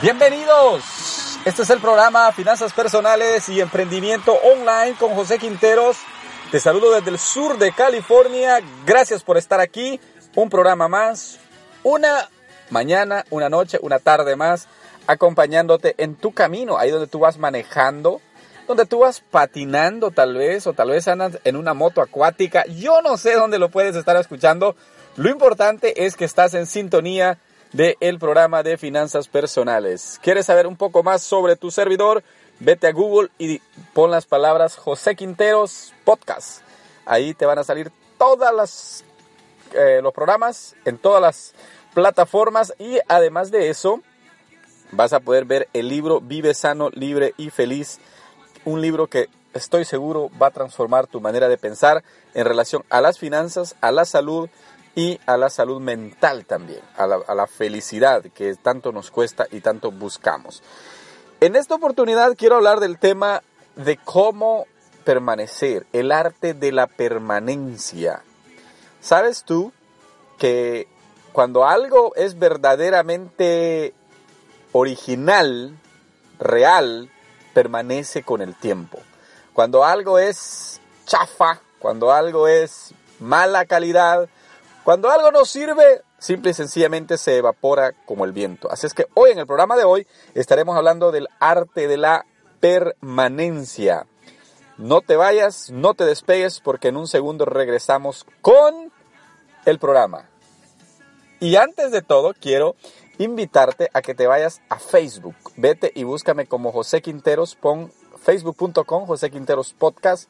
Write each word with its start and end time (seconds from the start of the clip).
Bienvenidos. 0.00 1.38
Este 1.44 1.62
es 1.62 1.70
el 1.70 1.80
programa 1.80 2.32
Finanzas 2.32 2.72
Personales 2.72 3.48
y 3.48 3.60
Emprendimiento 3.60 4.32
Online 4.32 4.96
con 4.98 5.14
José 5.14 5.38
Quinteros. 5.38 5.98
Te 6.50 6.60
saludo 6.60 6.92
desde 6.92 7.10
el 7.10 7.18
sur 7.18 7.58
de 7.58 7.72
California. 7.72 8.60
Gracias 8.86 9.22
por 9.22 9.36
estar 9.36 9.60
aquí. 9.60 10.00
Un 10.34 10.48
programa 10.48 10.88
más. 10.88 11.38
Una 11.82 12.28
mañana, 12.70 13.24
una 13.30 13.48
noche, 13.48 13.78
una 13.82 13.98
tarde 13.98 14.34
más. 14.34 14.66
Acompañándote 15.06 15.94
en 15.98 16.14
tu 16.16 16.32
camino, 16.32 16.78
ahí 16.78 16.90
donde 16.90 17.06
tú 17.06 17.18
vas 17.18 17.38
manejando, 17.38 18.20
donde 18.68 18.86
tú 18.86 19.00
vas 19.00 19.20
patinando 19.20 20.10
tal 20.10 20.36
vez, 20.36 20.66
o 20.66 20.74
tal 20.74 20.90
vez 20.90 21.08
andas 21.08 21.40
en 21.44 21.56
una 21.56 21.74
moto 21.74 22.00
acuática. 22.00 22.64
Yo 22.66 23.02
no 23.02 23.16
sé 23.16 23.34
dónde 23.34 23.58
lo 23.58 23.70
puedes 23.70 23.96
estar 23.96 24.16
escuchando. 24.16 24.76
Lo 25.16 25.30
importante 25.30 26.04
es 26.06 26.14
que 26.14 26.24
estás 26.24 26.54
en 26.54 26.66
sintonía 26.66 27.38
del 27.72 28.18
programa 28.18 28.62
de 28.62 28.78
finanzas 28.78 29.26
personales. 29.26 30.20
¿Quieres 30.22 30.46
saber 30.46 30.66
un 30.66 30.76
poco 30.76 31.02
más 31.02 31.22
sobre 31.22 31.56
tu 31.56 31.70
servidor? 31.70 32.22
Vete 32.60 32.86
a 32.86 32.92
Google 32.92 33.30
y 33.38 33.60
pon 33.94 34.10
las 34.10 34.26
palabras 34.26 34.76
José 34.76 35.16
Quinteros 35.16 35.92
Podcast. 36.04 36.60
Ahí 37.06 37.34
te 37.34 37.46
van 37.46 37.58
a 37.58 37.64
salir 37.64 37.90
todas 38.18 38.54
las 38.54 39.04
eh, 39.74 40.00
los 40.02 40.14
programas 40.14 40.74
en 40.84 40.98
todas 40.98 41.20
las 41.20 41.54
plataformas 41.94 42.74
y 42.78 42.98
además 43.06 43.50
de 43.50 43.68
eso 43.68 44.00
vas 44.92 45.12
a 45.12 45.20
poder 45.20 45.44
ver 45.44 45.68
el 45.74 45.88
libro 45.88 46.20
Vive 46.20 46.54
sano, 46.54 46.90
libre 46.90 47.34
y 47.36 47.50
feliz, 47.50 47.98
un 48.68 48.80
libro 48.80 49.06
que 49.06 49.28
estoy 49.54 49.84
seguro 49.84 50.30
va 50.40 50.48
a 50.48 50.52
transformar 50.52 51.06
tu 51.06 51.20
manera 51.20 51.48
de 51.48 51.58
pensar 51.58 52.04
en 52.34 52.44
relación 52.44 52.84
a 52.90 53.00
las 53.00 53.18
finanzas, 53.18 53.74
a 53.80 53.90
la 53.90 54.04
salud 54.04 54.48
y 54.94 55.18
a 55.26 55.36
la 55.36 55.48
salud 55.48 55.80
mental 55.80 56.44
también, 56.44 56.80
a 56.96 57.06
la, 57.06 57.20
a 57.26 57.34
la 57.34 57.46
felicidad 57.46 58.22
que 58.34 58.54
tanto 58.56 58.92
nos 58.92 59.10
cuesta 59.10 59.46
y 59.50 59.60
tanto 59.60 59.90
buscamos. 59.90 60.62
En 61.40 61.56
esta 61.56 61.76
oportunidad 61.76 62.36
quiero 62.36 62.56
hablar 62.56 62.80
del 62.80 62.98
tema 62.98 63.42
de 63.76 63.96
cómo 63.96 64.66
permanecer, 65.04 65.86
el 65.92 66.12
arte 66.12 66.52
de 66.52 66.72
la 66.72 66.86
permanencia. 66.86 68.22
¿Sabes 69.00 69.44
tú 69.44 69.72
que 70.36 70.88
cuando 71.32 71.64
algo 71.66 72.14
es 72.16 72.38
verdaderamente 72.38 73.94
original, 74.72 75.78
real, 76.38 77.10
permanece 77.58 78.22
con 78.22 78.40
el 78.40 78.54
tiempo? 78.54 79.00
Cuando 79.52 79.84
algo 79.84 80.20
es 80.20 80.80
chafa, 81.06 81.60
cuando 81.80 82.12
algo 82.12 82.46
es 82.46 82.94
mala 83.18 83.64
calidad, 83.64 84.28
cuando 84.84 85.10
algo 85.10 85.32
no 85.32 85.44
sirve, 85.44 86.02
simple 86.20 86.52
y 86.52 86.54
sencillamente 86.54 87.18
se 87.18 87.36
evapora 87.36 87.94
como 88.06 88.24
el 88.24 88.30
viento. 88.30 88.70
Así 88.70 88.86
es 88.86 88.94
que 88.94 89.06
hoy 89.14 89.32
en 89.32 89.40
el 89.40 89.46
programa 89.48 89.76
de 89.76 89.82
hoy 89.82 90.06
estaremos 90.34 90.76
hablando 90.76 91.10
del 91.10 91.26
arte 91.40 91.88
de 91.88 91.96
la 91.96 92.26
permanencia. 92.60 94.06
No 94.76 95.00
te 95.00 95.16
vayas, 95.16 95.72
no 95.72 95.94
te 95.94 96.04
despegues 96.04 96.60
porque 96.60 96.86
en 96.86 96.96
un 96.96 97.08
segundo 97.08 97.44
regresamos 97.44 98.24
con 98.40 98.92
el 99.64 99.80
programa. 99.80 100.30
Y 101.40 101.56
antes 101.56 101.90
de 101.90 102.02
todo, 102.02 102.34
quiero 102.40 102.76
invitarte 103.18 103.90
a 103.92 104.02
que 104.02 104.14
te 104.14 104.26
vayas 104.26 104.60
a 104.68 104.78
Facebook. 104.78 105.34
Vete 105.56 105.92
y 105.94 106.04
búscame 106.04 106.46
como 106.46 106.72
José 106.72 107.02
Quinteros, 107.02 107.54
pon 107.54 107.92
facebook.com 108.22 109.06
José 109.06 109.30
Quinteros 109.30 109.72
Podcast. 109.72 110.28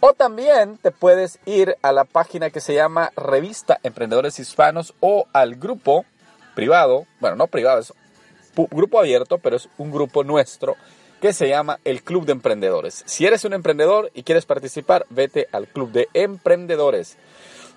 O 0.00 0.14
también 0.14 0.78
te 0.78 0.92
puedes 0.92 1.38
ir 1.44 1.76
a 1.82 1.92
la 1.92 2.04
página 2.04 2.50
que 2.50 2.60
se 2.60 2.74
llama 2.74 3.12
Revista 3.16 3.78
Emprendedores 3.82 4.38
Hispanos 4.38 4.94
o 5.00 5.26
al 5.32 5.56
grupo 5.56 6.06
privado, 6.54 7.06
bueno, 7.20 7.36
no 7.36 7.46
privado, 7.48 7.80
es 7.80 7.92
grupo 8.70 8.98
abierto, 8.98 9.38
pero 9.38 9.56
es 9.56 9.68
un 9.78 9.90
grupo 9.90 10.24
nuestro 10.24 10.76
que 11.20 11.32
se 11.32 11.48
llama 11.48 11.78
el 11.84 12.02
Club 12.02 12.24
de 12.24 12.32
Emprendedores. 12.32 13.02
Si 13.06 13.26
eres 13.26 13.44
un 13.44 13.52
emprendedor 13.52 14.10
y 14.14 14.22
quieres 14.22 14.46
participar, 14.46 15.04
vete 15.10 15.48
al 15.52 15.68
Club 15.68 15.92
de 15.92 16.08
Emprendedores. 16.14 17.18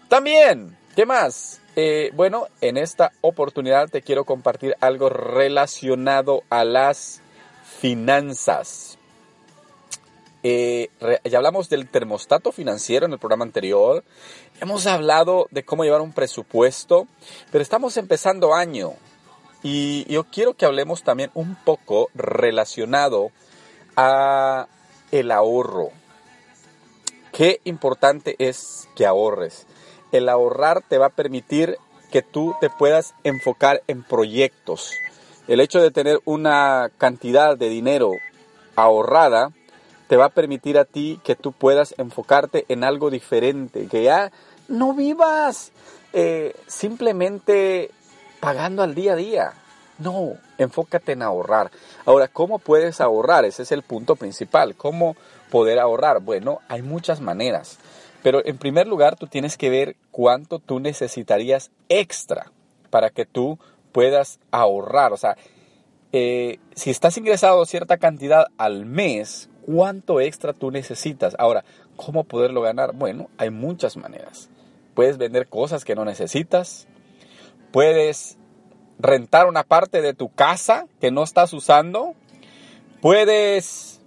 También, 0.07 0.77
¿qué 0.95 1.05
más? 1.05 1.59
Eh, 1.75 2.11
bueno, 2.13 2.47
en 2.61 2.77
esta 2.77 3.11
oportunidad 3.21 3.89
te 3.89 4.03
quiero 4.03 4.25
compartir 4.25 4.75
algo 4.79 5.09
relacionado 5.09 6.43
a 6.49 6.63
las 6.65 7.21
finanzas. 7.79 8.99
Eh, 10.43 10.89
ya 11.23 11.37
hablamos 11.37 11.69
del 11.69 11.87
termostato 11.87 12.51
financiero 12.51 13.05
en 13.05 13.13
el 13.13 13.19
programa 13.19 13.45
anterior. 13.45 14.03
Hemos 14.61 14.85
hablado 14.85 15.47
de 15.51 15.63
cómo 15.63 15.83
llevar 15.83 16.01
un 16.01 16.13
presupuesto, 16.13 17.07
pero 17.51 17.63
estamos 17.63 17.97
empezando 17.97 18.53
año. 18.53 18.93
Y 19.63 20.05
yo 20.11 20.25
quiero 20.25 20.53
que 20.53 20.65
hablemos 20.65 21.03
también 21.03 21.31
un 21.33 21.55
poco 21.55 22.09
relacionado 22.13 23.31
a 23.95 24.67
el 25.11 25.31
ahorro. 25.31 25.89
Qué 27.31 27.61
importante 27.63 28.35
es 28.37 28.87
que 28.95 29.07
ahorres. 29.07 29.65
El 30.13 30.29
ahorrar 30.29 30.81
te 30.87 30.97
va 30.97 31.07
a 31.07 31.09
permitir 31.09 31.77
que 32.11 32.21
tú 32.21 32.55
te 32.61 32.69
puedas 32.69 33.15
enfocar 33.23 33.81
en 33.87 34.03
proyectos. 34.03 34.91
El 35.47 35.59
hecho 35.59 35.81
de 35.81 35.91
tener 35.91 36.19
una 36.23 36.91
cantidad 36.99 37.57
de 37.57 37.67
dinero 37.67 38.11
ahorrada 38.75 39.51
te 40.07 40.15
va 40.15 40.25
a 40.25 40.29
permitir 40.29 40.77
a 40.77 40.85
ti 40.85 41.19
que 41.23 41.35
tú 41.35 41.51
puedas 41.51 41.95
enfocarte 41.97 42.65
en 42.69 42.83
algo 42.83 43.09
diferente, 43.09 43.87
que 43.87 44.03
ya 44.03 44.31
no 44.67 44.93
vivas 44.93 45.71
eh, 46.13 46.55
simplemente 46.67 47.89
pagando 48.39 48.83
al 48.83 48.93
día 48.93 49.13
a 49.13 49.15
día. 49.15 49.53
No, 49.97 50.33
enfócate 50.59 51.13
en 51.13 51.23
ahorrar. 51.23 51.71
Ahora, 52.05 52.27
¿cómo 52.27 52.59
puedes 52.59 53.01
ahorrar? 53.01 53.45
Ese 53.45 53.63
es 53.63 53.71
el 53.71 53.81
punto 53.81 54.15
principal. 54.15 54.75
¿Cómo 54.75 55.15
poder 55.49 55.79
ahorrar? 55.79 56.19
Bueno, 56.19 56.59
hay 56.67 56.83
muchas 56.83 57.19
maneras. 57.21 57.79
Pero 58.23 58.43
en 58.45 58.57
primer 58.57 58.87
lugar, 58.87 59.17
tú 59.17 59.27
tienes 59.27 59.57
que 59.57 59.69
ver 59.69 59.95
cuánto 60.09 60.59
tú 60.59 60.79
necesitarías 60.79 61.71
extra 61.89 62.51
para 62.89 63.09
que 63.09 63.25
tú 63.25 63.59
puedas 63.91 64.39
ahorrar. 64.49 65.11
O 65.13 65.17
sea, 65.17 65.37
eh, 66.13 66.59
si 66.73 66.89
estás 66.89 67.17
ingresado 67.17 67.65
cierta 67.65 67.97
cantidad 67.97 68.47
al 68.57 68.85
mes, 68.85 69.49
¿cuánto 69.65 70.21
extra 70.21 70.53
tú 70.53 70.71
necesitas? 70.71 71.35
Ahora, 71.37 71.65
¿cómo 71.97 72.23
poderlo 72.23 72.61
ganar? 72.61 72.93
Bueno, 72.93 73.29
hay 73.37 73.49
muchas 73.49 73.97
maneras. 73.97 74.49
Puedes 74.93 75.17
vender 75.17 75.47
cosas 75.47 75.83
que 75.83 75.95
no 75.95 76.05
necesitas. 76.05 76.87
Puedes 77.71 78.37
rentar 78.99 79.47
una 79.47 79.63
parte 79.63 80.01
de 80.01 80.13
tu 80.13 80.29
casa 80.29 80.85
que 81.01 81.11
no 81.11 81.23
estás 81.23 81.51
usando. 81.51 82.13
Puedes 83.01 83.99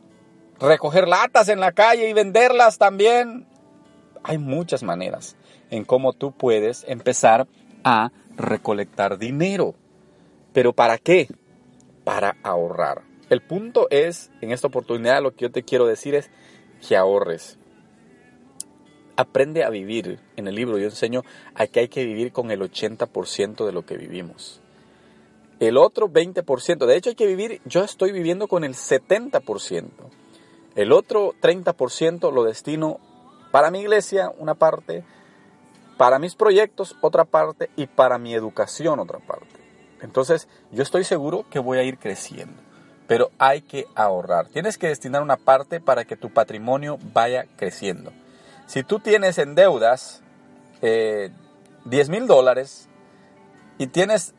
recoger 0.59 1.07
latas 1.07 1.49
en 1.49 1.61
la 1.61 1.73
calle 1.73 2.09
y 2.09 2.13
venderlas 2.13 2.79
también. 2.79 3.47
Hay 4.29 4.39
muchas 4.39 4.83
maneras 4.83 5.37
en 5.71 5.85
cómo 5.85 6.13
tú 6.13 6.33
puedes 6.33 6.85
empezar 6.89 7.47
a 7.85 8.11
recolectar 8.37 9.19
dinero. 9.19 9.77
¿Pero 10.53 10.73
para 10.73 10.99
qué? 10.99 11.29
Para 12.03 12.37
ahorrar. 12.43 13.03
El 13.31 13.41
punto 13.41 13.87
es, 13.91 14.33
en 14.41 14.51
esta 14.51 14.67
oportunidad 14.67 15.23
lo 15.23 15.31
que 15.31 15.43
yo 15.43 15.53
te 15.53 15.63
quiero 15.63 15.87
decir 15.87 16.17
es 16.17 16.29
que 16.87 16.97
ahorres. 16.97 17.57
Aprende 19.15 19.63
a 19.63 19.71
vivir. 19.71 20.19
En 20.35 20.49
el 20.49 20.57
libro 20.57 20.77
yo 20.77 20.87
enseño 20.87 21.23
a 21.55 21.69
que 21.69 21.79
hay 21.79 21.89
que 21.89 22.05
vivir 22.05 22.33
con 22.33 22.51
el 22.51 22.61
80% 22.61 23.65
de 23.65 23.73
lo 23.73 23.87
que 23.87 23.97
vivimos. 23.97 24.61
El 25.61 25.77
otro 25.77 26.09
20%, 26.09 26.85
de 26.85 26.97
hecho 26.97 27.11
hay 27.11 27.17
que 27.17 27.27
vivir, 27.27 27.61
yo 27.65 27.85
estoy 27.85 28.11
viviendo 28.11 28.49
con 28.49 28.65
el 28.65 28.75
70%. 28.75 29.85
El 30.75 30.93
otro 30.93 31.33
30% 31.41 32.33
lo 32.33 32.43
destino 32.43 32.99
para 33.57 33.71
mi 33.71 33.81
iglesia, 33.81 34.31
una 34.37 34.53
parte, 34.53 35.03
para 35.97 36.19
mis 36.19 36.35
proyectos, 36.35 36.95
otra 37.01 37.25
parte, 37.25 37.71
y 37.75 37.87
para 37.87 38.19
mi 38.19 38.35
educación, 38.35 39.01
otra 39.01 39.19
parte. 39.19 39.47
Entonces, 40.03 40.47
yo 40.73 40.83
estoy 40.83 41.05
seguro 41.05 41.47
que 41.49 41.59
voy 41.59 41.79
a 41.79 41.83
ir 41.83 41.97
creciendo. 41.97 42.63
pero 43.07 43.31
hay 43.39 43.63
que 43.63 43.87
ahorrar. 43.95 44.49
Tienes 44.49 44.77
que 44.77 44.89
destinar 44.89 45.23
una 45.23 45.39
parte 45.39 45.81
para 45.81 46.05
que 46.05 46.19
tu 46.19 46.29
patrimonio 46.35 46.99
vaya 47.15 47.47
creciendo. 47.57 48.13
Si 48.67 48.83
tú 48.83 48.99
tienes 49.01 49.39
en 49.39 49.55
deudas 49.55 50.23
eh, 50.83 51.31
10 51.87 52.11
mil 52.11 52.27
dólares 52.27 52.91
y 53.79 53.87
tienes 53.87 54.35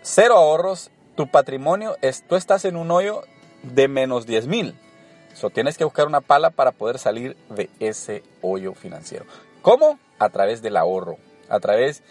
cero 0.00 0.36
ahorros, 0.36 0.90
tu 1.14 1.30
patrimonio, 1.30 1.98
es, 2.00 2.26
tú 2.26 2.36
estás 2.36 2.64
en 2.64 2.76
un 2.76 2.90
hoyo 2.90 3.20
de 3.64 3.86
menos 3.88 4.24
10 4.24 4.46
mil. 4.46 4.74
Tienes 5.52 5.76
que 5.76 5.84
buscar 5.84 6.06
una 6.06 6.20
pala 6.20 6.50
para 6.50 6.72
poder 6.72 6.98
salir 6.98 7.36
de 7.50 7.68
ese 7.80 8.22
hoyo 8.42 8.74
financiero. 8.74 9.24
¿Cómo? 9.60 9.98
A 10.18 10.28
través 10.28 10.62
del 10.62 10.76
ahorro, 10.76 11.18
a 11.48 11.58
través 11.58 12.02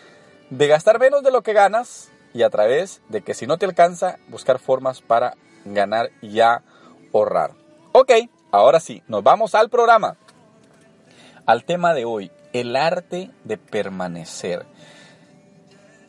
de 0.50 0.68
gastar 0.68 1.00
menos 1.00 1.24
de 1.24 1.32
lo 1.32 1.42
que 1.42 1.54
ganas 1.54 2.12
y 2.34 2.44
a 2.44 2.50
través 2.50 3.02
de 3.10 3.22
que 3.22 3.34
si 3.34 3.48
no 3.48 3.58
te 3.58 3.66
alcanza, 3.66 4.18
buscar 4.28 4.60
formas 4.60 5.02
para 5.02 5.36
ganar 5.66 6.12
y 6.22 6.40
ahorrar. 6.42 7.52
Ok, 7.94 8.12
ahora 8.52 8.80
sí, 8.80 9.02
nos 9.08 9.24
vamos 9.24 9.56
al 9.56 9.70
programa. 9.70 10.18
Al 11.46 11.64
tema 11.64 11.94
de 11.94 12.06
hoy, 12.06 12.32
el 12.54 12.76
arte 12.76 13.32
de 13.44 13.58
permanecer. 13.58 14.66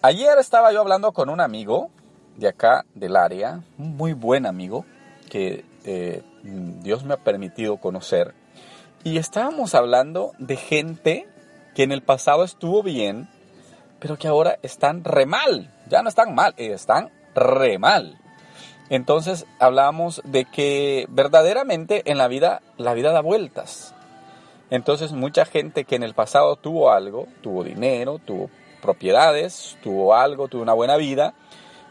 Ayer 0.02 0.38
estaba 0.38 0.72
yo 0.72 0.80
hablando 0.80 1.12
con 1.12 1.28
un 1.28 1.40
amigo 1.40 1.90
de 2.36 2.48
acá 2.48 2.84
del 2.94 3.16
área, 3.16 3.60
un 3.78 3.96
muy 3.96 4.12
buen 4.12 4.46
amigo 4.46 4.84
que 5.32 5.64
eh, 5.86 6.20
Dios 6.42 7.04
me 7.04 7.14
ha 7.14 7.16
permitido 7.16 7.78
conocer. 7.78 8.34
Y 9.02 9.16
estábamos 9.16 9.74
hablando 9.74 10.32
de 10.38 10.56
gente 10.56 11.26
que 11.74 11.84
en 11.84 11.90
el 11.90 12.02
pasado 12.02 12.44
estuvo 12.44 12.82
bien, 12.82 13.30
pero 13.98 14.18
que 14.18 14.28
ahora 14.28 14.58
están 14.60 15.04
re 15.04 15.24
mal. 15.24 15.72
Ya 15.88 16.02
no 16.02 16.10
están 16.10 16.34
mal, 16.34 16.52
están 16.58 17.10
re 17.34 17.78
mal. 17.78 18.18
Entonces 18.90 19.46
hablábamos 19.58 20.20
de 20.26 20.44
que 20.44 21.06
verdaderamente 21.08 22.10
en 22.10 22.18
la 22.18 22.28
vida 22.28 22.60
la 22.76 22.92
vida 22.92 23.12
da 23.12 23.22
vueltas. 23.22 23.94
Entonces 24.68 25.12
mucha 25.12 25.46
gente 25.46 25.84
que 25.84 25.96
en 25.96 26.02
el 26.02 26.12
pasado 26.12 26.56
tuvo 26.56 26.90
algo, 26.90 27.26
tuvo 27.40 27.64
dinero, 27.64 28.18
tuvo 28.18 28.50
propiedades, 28.82 29.78
tuvo 29.82 30.14
algo, 30.14 30.48
tuvo 30.48 30.60
una 30.60 30.74
buena 30.74 30.98
vida, 30.98 31.32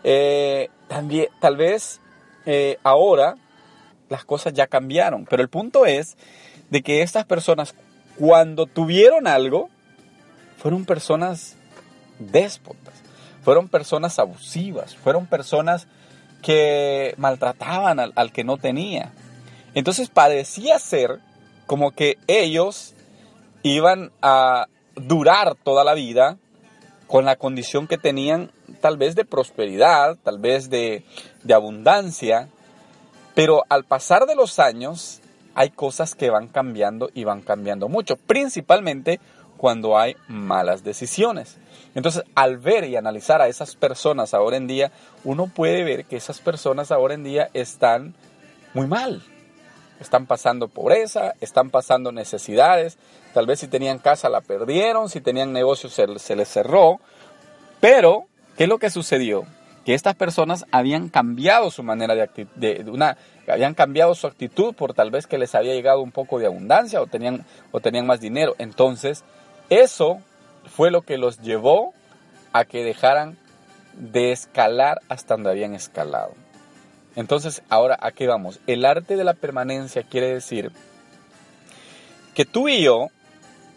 eh, 0.04 0.70
también 0.88 1.30
tal 1.40 1.58
vez 1.58 2.01
eh, 2.46 2.78
ahora 2.84 3.36
las 4.10 4.26
cosas 4.26 4.54
ya 4.54 4.68
cambiaron. 4.68 5.26
Pero 5.26 5.42
el 5.42 5.50
punto 5.50 5.86
es 5.86 6.18
de 6.70 6.82
que 6.82 7.02
estas 7.02 7.26
personas 7.26 7.74
cuando 8.18 8.66
tuvieron 8.66 9.28
algo 9.28 9.70
fueron 10.58 10.86
personas 10.86 11.58
déspotas, 12.20 12.94
fueron 13.44 13.68
personas 13.68 14.20
abusivas, 14.20 14.96
fueron 14.96 15.26
personas 15.26 15.88
que 16.42 17.14
maltrataban 17.18 18.00
al, 18.00 18.32
que 18.32 18.44
no 18.44 18.58
tenía. 18.58 19.12
Entonces 19.74 20.10
parecía 20.10 20.78
ser 20.80 21.20
como 21.66 21.92
que 21.92 22.18
ellos 22.28 22.94
iban 23.64 24.12
a 24.22 24.68
durar 24.96 25.56
toda 25.56 25.84
la 25.84 25.94
vida 25.94 26.38
con 27.08 27.26
la 27.26 27.36
condición 27.36 27.88
que 27.88 27.98
tenían 27.98 28.52
tal 28.82 28.98
vez 28.98 29.16
de 29.16 29.26
prosperidad, 29.26 30.18
tal 30.24 30.40
vez 30.40 30.70
de, 30.70 31.04
de 31.44 31.54
abundancia, 31.54 32.50
pero 33.34 33.64
al 33.70 33.84
pasar 33.84 34.26
de 34.26 34.36
los 34.36 34.60
años 34.60 35.22
hay 35.56 35.70
cosas 35.70 36.16
que 36.16 36.30
van 36.30 36.48
cambiando 36.48 37.10
y 37.14 37.24
van 37.24 37.42
cambiando 37.42 37.90
mucho, 37.90 38.16
principalmente 38.16 39.20
cuando 39.58 39.98
hay 39.98 40.16
malas 40.28 40.84
decisiones. 40.84 41.58
Entonces, 41.94 42.24
al 42.36 42.58
ver 42.58 42.86
y 42.86 42.96
analizar 42.96 43.42
a 43.42 43.48
esas 43.48 43.76
personas 43.76 44.34
ahora 44.34 44.58
en 44.58 44.68
día, 44.68 44.92
uno 45.24 45.48
puede 45.48 45.84
ver 45.84 46.06
que 46.06 46.16
esas 46.16 46.40
personas 46.40 46.92
ahora 46.92 47.14
en 47.14 47.24
día 47.24 47.50
están 47.54 48.16
muy 48.74 48.88
mal. 48.88 49.22
Están 50.00 50.26
pasando 50.26 50.68
pobreza, 50.68 51.36
están 51.42 51.70
pasando 51.70 52.12
necesidades, 52.12 52.98
tal 53.36 53.46
vez 53.46 53.60
si 53.60 53.68
tenían 53.68 54.00
casa 54.00 54.30
la 54.30 54.42
perdieron, 54.42 55.10
si 55.10 55.22
tenían 55.22 55.54
negocio 55.54 55.90
se, 55.90 56.18
se 56.18 56.36
les 56.36 56.48
cerró. 56.48 57.00
Pero, 57.80 58.26
¿qué 58.58 58.64
es 58.64 58.70
lo 58.70 58.80
que 58.80 58.90
sucedió? 58.90 59.46
Que 59.86 59.94
estas 59.94 60.16
personas 60.16 60.66
habían 60.72 61.10
cambiado 61.10 61.72
su 61.72 61.84
manera 61.84 62.16
de, 62.16 62.48
de, 62.56 62.90
una 62.90 63.18
habían 63.48 63.74
cambiado 63.74 64.14
su 64.16 64.28
actitud 64.28 64.74
por 64.74 64.94
tal 64.94 65.12
vez 65.12 65.28
que 65.28 65.38
les 65.38 65.56
había 65.56 65.74
llegado 65.74 66.02
un 66.02 66.12
poco 66.12 66.40
de 66.40 66.46
abundancia 66.46 67.02
o 67.02 67.08
tenían 67.08 67.46
o 67.72 67.80
tenían 67.80 68.06
más 68.06 68.22
dinero. 68.22 68.56
Entonces, 68.60 69.24
eso 69.70 70.22
fue 70.66 70.92
lo 70.92 71.02
que 71.02 71.18
los 71.18 71.40
llevó 71.42 71.94
a 72.54 72.66
que 72.66 72.84
dejaran 72.84 73.38
de 73.94 74.32
escalar 74.32 75.02
hasta 75.10 75.36
donde 75.36 75.50
habían 75.50 75.74
escalado. 75.74 76.34
Entonces, 77.16 77.62
ahora, 77.70 77.98
¿a 78.00 78.12
qué 78.12 78.28
vamos? 78.28 78.60
El 78.68 78.86
arte 78.86 79.18
de 79.18 79.24
la 79.24 79.34
permanencia 79.34 80.04
quiere 80.04 80.34
decir 80.34 80.72
que 82.34 82.46
tú 82.46 82.70
y 82.70 82.84
yo 82.84 83.08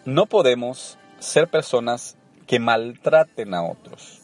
no 0.05 0.27
podemos 0.27 0.99
ser 1.19 1.49
personas 1.49 2.17
que 2.47 2.61
maltraten 2.61 3.55
a 3.55 3.65
otros. 3.65 4.21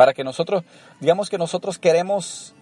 Para 0.00 0.14
que 0.14 0.24
nosotros, 0.24 0.64
digamos 0.98 1.28
que 1.28 1.36
nosotros 1.36 1.78
queremos 1.78 2.54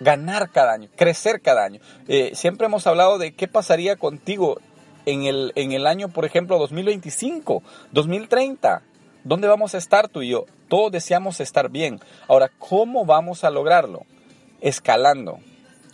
ganar 0.00 0.50
cada 0.50 0.72
año, 0.72 0.88
crecer 0.96 1.40
cada 1.40 1.64
año. 1.64 1.78
Eh, 2.08 2.32
siempre 2.34 2.66
hemos 2.66 2.88
hablado 2.88 3.16
de 3.16 3.32
qué 3.32 3.46
pasaría 3.46 3.94
contigo 3.94 4.58
en 5.06 5.22
el, 5.22 5.52
en 5.54 5.70
el 5.70 5.86
año, 5.86 6.08
por 6.08 6.24
ejemplo, 6.24 6.58
2025, 6.58 7.62
2030? 7.92 8.82
¿Dónde 9.22 9.46
vamos 9.46 9.76
a 9.76 9.78
estar 9.78 10.08
tú 10.08 10.22
y 10.22 10.30
yo? 10.30 10.46
Todos 10.66 10.90
deseamos 10.90 11.38
estar 11.38 11.70
bien. 11.70 12.00
Ahora, 12.26 12.50
¿cómo 12.58 13.04
vamos 13.04 13.44
a 13.44 13.50
lograrlo? 13.50 14.04
Escalando. 14.60 15.38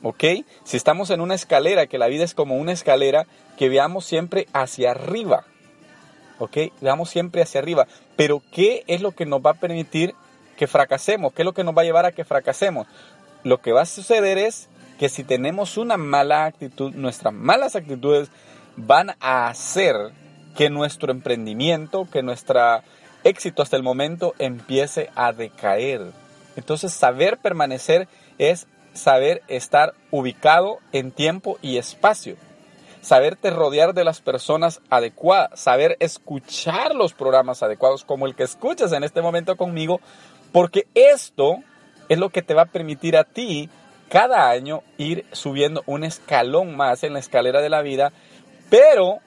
¿Ok? 0.02 0.24
Si 0.64 0.78
estamos 0.78 1.10
en 1.10 1.20
una 1.20 1.34
escalera, 1.34 1.88
que 1.88 1.98
la 1.98 2.06
vida 2.06 2.24
es 2.24 2.32
como 2.32 2.56
una 2.56 2.72
escalera, 2.72 3.26
que 3.58 3.68
veamos 3.68 4.06
siempre 4.06 4.46
hacia 4.54 4.92
arriba. 4.92 5.44
¿Ok? 6.38 6.56
Veamos 6.80 7.10
siempre 7.10 7.42
hacia 7.42 7.60
arriba. 7.60 7.86
Pero 8.16 8.42
¿qué 8.50 8.82
es 8.86 9.02
lo 9.02 9.10
que 9.12 9.26
nos 9.26 9.42
va 9.42 9.50
a 9.50 9.60
permitir 9.60 10.14
que 10.60 10.66
fracasemos? 10.66 11.32
¿Qué 11.32 11.40
es 11.40 11.46
lo 11.46 11.54
que 11.54 11.64
nos 11.64 11.74
va 11.74 11.80
a 11.80 11.86
llevar 11.86 12.04
a 12.04 12.12
que 12.12 12.22
fracasemos? 12.22 12.86
Lo 13.44 13.62
que 13.62 13.72
va 13.72 13.80
a 13.80 13.86
suceder 13.86 14.36
es 14.36 14.68
que 14.98 15.08
si 15.08 15.24
tenemos 15.24 15.78
una 15.78 15.96
mala 15.96 16.44
actitud, 16.44 16.92
nuestras 16.94 17.32
malas 17.32 17.76
actitudes 17.76 18.28
van 18.76 19.16
a 19.20 19.48
hacer 19.48 19.96
que 20.54 20.68
nuestro 20.68 21.12
emprendimiento, 21.12 22.06
que 22.12 22.22
nuestro 22.22 22.60
éxito 23.24 23.62
hasta 23.62 23.78
el 23.78 23.82
momento 23.82 24.34
empiece 24.38 25.08
a 25.14 25.32
decaer. 25.32 26.12
Entonces 26.56 26.92
saber 26.92 27.38
permanecer 27.38 28.06
es 28.36 28.66
saber 28.92 29.42
estar 29.48 29.94
ubicado 30.10 30.76
en 30.92 31.10
tiempo 31.10 31.58
y 31.62 31.78
espacio. 31.78 32.36
Saberte 33.00 33.50
rodear 33.50 33.94
de 33.94 34.04
las 34.04 34.20
personas 34.20 34.80
adecuadas, 34.90 35.58
saber 35.58 35.96
escuchar 36.00 36.94
los 36.94 37.14
programas 37.14 37.62
adecuados 37.62 38.04
como 38.04 38.26
el 38.26 38.34
que 38.34 38.42
escuchas 38.42 38.92
en 38.92 39.04
este 39.04 39.22
momento 39.22 39.56
conmigo, 39.56 40.00
porque 40.52 40.86
esto 40.94 41.56
es 42.08 42.18
lo 42.18 42.30
que 42.30 42.42
te 42.42 42.54
va 42.54 42.62
a 42.62 42.66
permitir 42.66 43.16
a 43.16 43.24
ti 43.24 43.70
cada 44.10 44.50
año 44.50 44.82
ir 44.98 45.24
subiendo 45.32 45.82
un 45.86 46.04
escalón 46.04 46.76
más 46.76 47.04
en 47.04 47.12
la 47.12 47.20
escalera 47.20 47.62
de 47.62 47.70
la 47.70 47.80
vida 47.80 48.12
pero 48.70 49.18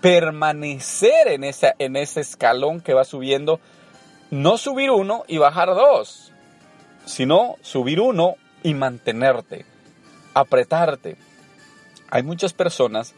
permanecer 0.00 1.28
en, 1.28 1.42
esa, 1.42 1.74
en 1.78 1.96
ese 1.96 2.20
escalón 2.20 2.80
que 2.80 2.94
va 2.94 3.04
subiendo, 3.04 3.58
no 4.30 4.56
subir 4.58 4.90
uno 4.90 5.24
y 5.26 5.38
bajar 5.38 5.68
dos, 5.68 6.32
sino 7.06 7.56
subir 7.62 8.00
uno 8.00 8.36
y 8.62 8.74
mantenerte, 8.74 9.64
apretarte. 10.34 11.16
Hay 12.10 12.22
muchas 12.22 12.52
personas 12.52 13.14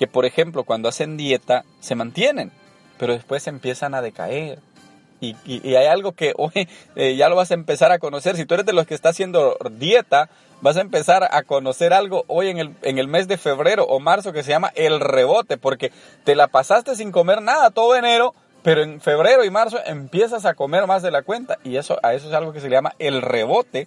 que, 0.00 0.06
por 0.06 0.24
ejemplo, 0.24 0.64
cuando 0.64 0.88
hacen 0.88 1.18
dieta, 1.18 1.66
se 1.80 1.94
mantienen, 1.94 2.52
pero 2.96 3.12
después 3.12 3.46
empiezan 3.46 3.94
a 3.94 4.00
decaer. 4.00 4.58
Y, 5.20 5.34
hay 5.76 5.88
algo 5.88 6.12
que 6.12 6.32
hoy 6.38 6.70
eh, 6.96 7.16
ya 7.16 7.28
lo 7.28 7.36
vas 7.36 7.50
a 7.50 7.54
empezar 7.54 7.92
a 7.92 7.98
conocer. 7.98 8.34
Si 8.34 8.46
tú 8.46 8.54
eres 8.54 8.64
de 8.64 8.72
los 8.72 8.86
que 8.86 8.94
está 8.94 9.10
haciendo 9.10 9.58
dieta, 9.72 10.30
vas 10.62 10.78
a 10.78 10.80
empezar 10.80 11.28
a 11.30 11.42
conocer 11.42 11.92
algo 11.92 12.24
hoy 12.28 12.48
en 12.48 12.56
el, 12.56 12.74
en 12.80 12.96
el 12.96 13.08
mes 13.08 13.28
de 13.28 13.36
febrero 13.36 13.84
o 13.84 14.00
marzo 14.00 14.32
que 14.32 14.42
se 14.42 14.52
llama 14.52 14.72
el 14.74 15.00
rebote, 15.00 15.58
porque 15.58 15.92
te 16.24 16.34
la 16.34 16.48
pasaste 16.48 16.96
sin 16.96 17.12
comer 17.12 17.42
nada 17.42 17.70
todo 17.70 17.94
enero, 17.94 18.34
pero 18.62 18.82
en 18.82 19.02
febrero 19.02 19.44
y 19.44 19.50
marzo 19.50 19.80
empiezas 19.84 20.46
a 20.46 20.54
comer 20.54 20.86
más 20.86 21.02
de 21.02 21.10
la 21.10 21.24
cuenta 21.24 21.58
y 21.62 21.76
eso 21.76 21.98
a 22.02 22.14
eso 22.14 22.28
es 22.28 22.34
algo 22.34 22.54
que 22.54 22.60
se 22.60 22.70
llama 22.70 22.94
el 22.98 23.20
rebote 23.20 23.86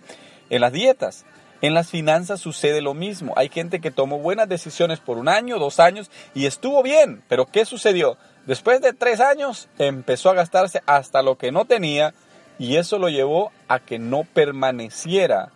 en 0.51 0.61
las 0.61 0.73
dietas. 0.73 1.25
En 1.63 1.73
las 1.73 1.89
finanzas 1.89 2.41
sucede 2.41 2.81
lo 2.81 2.93
mismo. 2.93 3.31
Hay 3.37 3.47
gente 3.47 3.79
que 3.79 3.89
tomó 3.89 4.19
buenas 4.19 4.49
decisiones 4.49 4.99
por 4.99 5.17
un 5.17 5.29
año, 5.29 5.59
dos 5.59 5.79
años 5.79 6.11
y 6.35 6.45
estuvo 6.45 6.83
bien, 6.83 7.23
pero 7.29 7.45
¿qué 7.45 7.63
sucedió? 7.63 8.17
Después 8.45 8.81
de 8.81 8.91
tres 8.91 9.21
años 9.21 9.69
empezó 9.79 10.29
a 10.29 10.33
gastarse 10.33 10.81
hasta 10.85 11.21
lo 11.21 11.37
que 11.37 11.53
no 11.53 11.63
tenía 11.63 12.13
y 12.59 12.75
eso 12.75 12.99
lo 12.99 13.07
llevó 13.07 13.53
a 13.69 13.79
que 13.79 13.97
no 13.97 14.25
permaneciera 14.25 15.53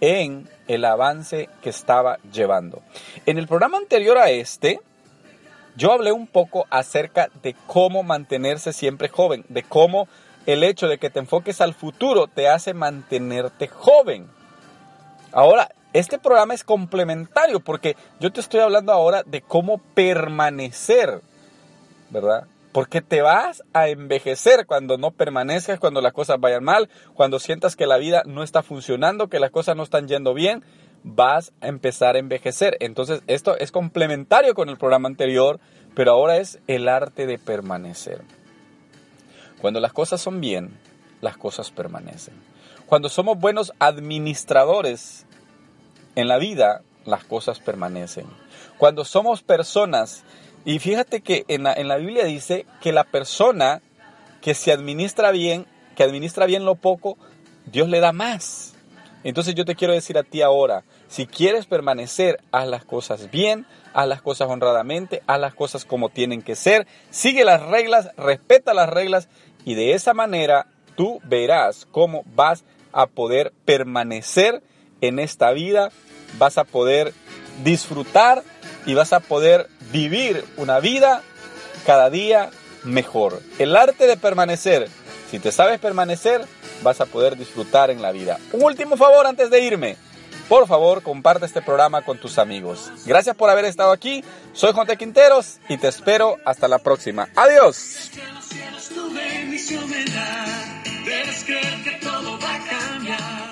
en 0.00 0.48
el 0.66 0.86
avance 0.86 1.50
que 1.60 1.68
estaba 1.68 2.16
llevando. 2.32 2.80
En 3.26 3.36
el 3.36 3.46
programa 3.46 3.76
anterior 3.76 4.16
a 4.16 4.30
este, 4.30 4.80
yo 5.76 5.92
hablé 5.92 6.10
un 6.10 6.26
poco 6.26 6.64
acerca 6.70 7.28
de 7.42 7.54
cómo 7.66 8.02
mantenerse 8.02 8.72
siempre 8.72 9.10
joven, 9.10 9.44
de 9.50 9.62
cómo 9.62 10.08
el 10.46 10.64
hecho 10.64 10.88
de 10.88 10.96
que 10.96 11.10
te 11.10 11.18
enfoques 11.18 11.60
al 11.60 11.74
futuro 11.74 12.28
te 12.28 12.48
hace 12.48 12.72
mantenerte 12.72 13.68
joven. 13.68 14.26
Ahora, 15.34 15.68
este 15.92 16.16
programa 16.16 16.54
es 16.54 16.62
complementario 16.62 17.58
porque 17.58 17.96
yo 18.20 18.32
te 18.32 18.40
estoy 18.40 18.60
hablando 18.60 18.92
ahora 18.92 19.24
de 19.24 19.42
cómo 19.42 19.78
permanecer, 19.78 21.22
¿verdad? 22.10 22.46
Porque 22.70 23.00
te 23.02 23.20
vas 23.20 23.64
a 23.72 23.88
envejecer 23.88 24.64
cuando 24.64 24.96
no 24.96 25.10
permanezcas, 25.10 25.80
cuando 25.80 26.00
las 26.00 26.12
cosas 26.12 26.38
vayan 26.38 26.62
mal, 26.62 26.88
cuando 27.14 27.40
sientas 27.40 27.74
que 27.74 27.86
la 27.86 27.96
vida 27.96 28.22
no 28.26 28.44
está 28.44 28.62
funcionando, 28.62 29.28
que 29.28 29.40
las 29.40 29.50
cosas 29.50 29.76
no 29.76 29.82
están 29.82 30.06
yendo 30.06 30.34
bien, 30.34 30.62
vas 31.02 31.52
a 31.60 31.66
empezar 31.66 32.14
a 32.14 32.20
envejecer. 32.20 32.76
Entonces, 32.78 33.22
esto 33.26 33.58
es 33.58 33.72
complementario 33.72 34.54
con 34.54 34.68
el 34.68 34.78
programa 34.78 35.08
anterior, 35.08 35.58
pero 35.96 36.12
ahora 36.12 36.36
es 36.36 36.60
el 36.68 36.88
arte 36.88 37.26
de 37.26 37.38
permanecer. 37.38 38.22
Cuando 39.60 39.80
las 39.80 39.92
cosas 39.92 40.20
son 40.20 40.40
bien, 40.40 40.78
las 41.20 41.36
cosas 41.36 41.72
permanecen. 41.72 42.53
Cuando 42.86 43.08
somos 43.08 43.38
buenos 43.38 43.72
administradores 43.78 45.26
en 46.14 46.28
la 46.28 46.38
vida, 46.38 46.82
las 47.04 47.24
cosas 47.24 47.60
permanecen. 47.60 48.26
Cuando 48.78 49.04
somos 49.04 49.42
personas 49.42 50.24
y 50.64 50.78
fíjate 50.78 51.20
que 51.20 51.44
en 51.48 51.64
la, 51.64 51.72
en 51.72 51.88
la 51.88 51.96
Biblia 51.96 52.24
dice 52.24 52.66
que 52.80 52.92
la 52.92 53.04
persona 53.04 53.82
que 54.40 54.54
se 54.54 54.72
administra 54.72 55.30
bien, 55.30 55.66
que 55.96 56.02
administra 56.02 56.46
bien 56.46 56.64
lo 56.64 56.74
poco, 56.74 57.16
Dios 57.66 57.88
le 57.88 58.00
da 58.00 58.12
más. 58.12 58.74
Entonces 59.24 59.54
yo 59.54 59.64
te 59.64 59.74
quiero 59.74 59.94
decir 59.94 60.18
a 60.18 60.22
ti 60.22 60.42
ahora, 60.42 60.84
si 61.08 61.26
quieres 61.26 61.64
permanecer, 61.64 62.40
haz 62.52 62.68
las 62.68 62.84
cosas 62.84 63.30
bien, 63.30 63.66
haz 63.94 64.06
las 64.06 64.20
cosas 64.20 64.48
honradamente, 64.50 65.22
haz 65.26 65.40
las 65.40 65.54
cosas 65.54 65.86
como 65.86 66.10
tienen 66.10 66.42
que 66.42 66.56
ser, 66.56 66.86
sigue 67.10 67.44
las 67.44 67.62
reglas, 67.62 68.10
respeta 68.18 68.74
las 68.74 68.90
reglas 68.90 69.28
y 69.64 69.74
de 69.74 69.94
esa 69.94 70.12
manera 70.12 70.66
tú 70.96 71.20
verás 71.24 71.86
cómo 71.90 72.24
vas 72.34 72.64
a 72.92 73.06
poder 73.06 73.52
permanecer 73.64 74.62
en 75.00 75.18
esta 75.18 75.52
vida, 75.52 75.90
vas 76.38 76.58
a 76.58 76.64
poder 76.64 77.12
disfrutar 77.62 78.42
y 78.86 78.94
vas 78.94 79.12
a 79.12 79.20
poder 79.20 79.68
vivir 79.92 80.44
una 80.56 80.80
vida 80.80 81.22
cada 81.86 82.10
día 82.10 82.50
mejor. 82.84 83.40
El 83.58 83.76
arte 83.76 84.06
de 84.06 84.16
permanecer. 84.16 84.88
Si 85.30 85.38
te 85.38 85.52
sabes 85.52 85.80
permanecer, 85.80 86.44
vas 86.82 87.00
a 87.00 87.06
poder 87.06 87.36
disfrutar 87.36 87.90
en 87.90 88.02
la 88.02 88.12
vida. 88.12 88.38
Un 88.52 88.62
último 88.62 88.96
favor 88.96 89.26
antes 89.26 89.50
de 89.50 89.60
irme. 89.60 89.96
Por 90.48 90.66
favor, 90.66 91.02
comparte 91.02 91.46
este 91.46 91.62
programa 91.62 92.02
con 92.02 92.18
tus 92.18 92.38
amigos. 92.38 92.92
Gracias 93.06 93.34
por 93.34 93.48
haber 93.48 93.64
estado 93.64 93.92
aquí. 93.92 94.22
Soy 94.52 94.72
Jonte 94.72 94.96
Quinteros 94.96 95.58
y 95.68 95.78
te 95.78 95.88
espero 95.88 96.36
hasta 96.44 96.68
la 96.68 96.78
próxima. 96.78 97.28
Adiós 97.34 98.10
quieres 101.14 101.44
creer 101.44 101.82
que 101.84 101.92
todo 102.04 102.38
va 102.38 102.54
a 102.54 102.60
cambiar. 102.66 103.43